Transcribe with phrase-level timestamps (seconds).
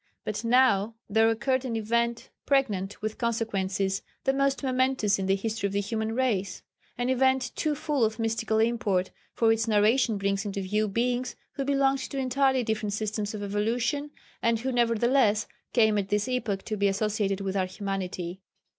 [0.25, 5.67] ]But now there occurred an event pregnant with consequences the most momentous in the history
[5.67, 6.63] of the human race.
[6.97, 11.63] An event too full of mystical import, for its narration brings into view Beings who
[11.63, 14.09] belonged to entirely different systems of evolution,
[14.41, 18.41] and who nevertheless came at this epoch to be associated with our humanity.